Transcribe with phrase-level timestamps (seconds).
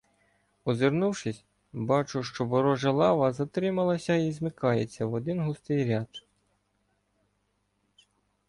[0.65, 1.43] Озирнувшись,
[1.73, 6.07] бачу, що ворожа лава затрималася і змикається в один густий ряд.